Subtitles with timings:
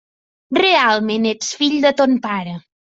[0.59, 2.61] Realment ets fill de ton pare.